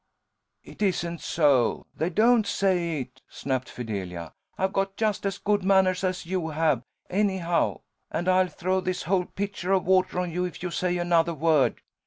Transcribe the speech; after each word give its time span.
'""It 0.71 0.81
isn't 0.81 1.21
so! 1.21 1.85
They 1.95 2.09
don't 2.09 2.47
say 2.47 3.01
it!" 3.01 3.21
snapped 3.29 3.69
Fidelia. 3.69 4.33
"I've 4.57 4.73
got 4.73 4.97
just 4.97 5.27
as 5.27 5.37
good 5.37 5.63
manners 5.63 6.03
as 6.03 6.25
you 6.25 6.49
have, 6.49 6.81
anyhow, 7.07 7.81
and 8.09 8.27
I'll 8.27 8.47
throw 8.47 8.79
this 8.79 9.03
whole 9.03 9.25
pitcher 9.25 9.73
of 9.73 9.85
water 9.85 10.19
on 10.19 10.31
you 10.31 10.43
if 10.43 10.63
you 10.63 10.71
say 10.71 10.97
another 10.97 11.35
word." 11.35 11.81